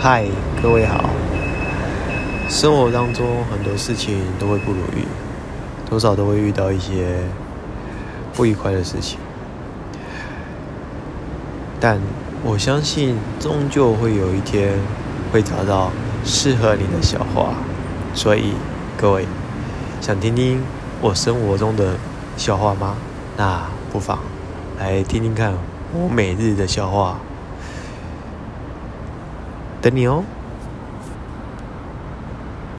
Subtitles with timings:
[0.00, 0.24] 嗨，
[0.62, 1.10] 各位好。
[2.48, 5.04] 生活当中很多事情都会不如意，
[5.90, 7.16] 多少都会遇到一些
[8.32, 9.18] 不愉快的事情。
[11.80, 11.98] 但
[12.44, 14.78] 我相信，终究会有一天
[15.32, 15.90] 会找到
[16.24, 17.54] 适合你的笑话。
[18.14, 18.52] 所以，
[18.96, 19.26] 各位
[20.00, 20.62] 想听听
[21.00, 21.96] 我生活中的
[22.36, 22.94] 笑话吗？
[23.36, 23.62] 那
[23.92, 24.20] 不妨
[24.78, 25.54] 来听听看
[25.92, 27.18] 我每日的笑话。
[29.80, 30.37] 等你哦。